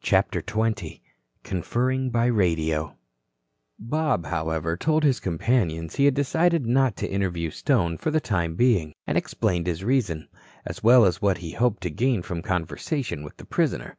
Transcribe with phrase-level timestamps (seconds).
[0.00, 1.00] CHAPTER XX
[1.44, 2.96] CONFERRING BY RADIO
[3.78, 8.56] Bob, however, told his companions he had decided not to interview Stone for the time
[8.56, 10.26] being, and explained his reason,
[10.66, 13.96] as well as what he hoped to gain from conversation with the prisoner.